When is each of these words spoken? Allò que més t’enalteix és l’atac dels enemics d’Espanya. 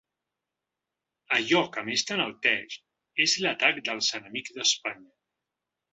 Allò 1.35 1.59
que 1.75 1.83
més 1.91 2.05
t’enalteix 2.11 2.79
és 3.27 3.37
l’atac 3.45 3.83
dels 3.91 4.11
enemics 4.21 4.57
d’Espanya. 4.57 5.11